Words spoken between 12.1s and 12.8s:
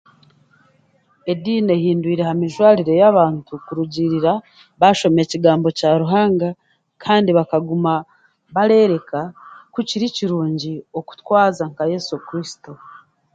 kuristo.